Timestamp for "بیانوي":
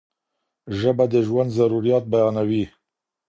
2.11-2.63